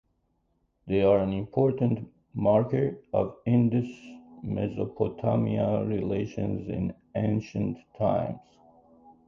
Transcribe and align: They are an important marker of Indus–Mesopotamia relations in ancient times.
They 0.87 1.03
are 1.03 1.19
an 1.19 1.31
important 1.31 2.11
marker 2.33 2.97
of 3.13 3.37
Indus–Mesopotamia 3.45 5.85
relations 5.85 6.67
in 6.67 6.95
ancient 7.13 7.77
times. 7.99 8.39